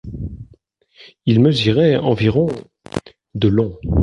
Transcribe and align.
Il 1.27 1.39
mesurait 1.41 1.95
environ 1.95 2.47
de 3.35 3.47
long. 3.47 3.77